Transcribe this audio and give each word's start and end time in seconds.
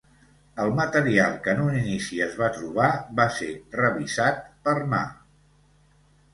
El 0.61 0.71
material 0.77 1.35
que 1.43 1.53
en 1.57 1.61
un 1.65 1.75
inici 1.81 2.23
es 2.27 2.33
va 2.41 2.49
trobar, 2.57 2.89
va 3.21 3.29
ser 3.37 3.53
revisat 3.85 4.43
per 4.67 4.77
Ma. 4.97 5.07